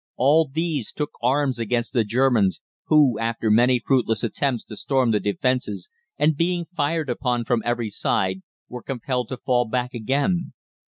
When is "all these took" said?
0.15-1.11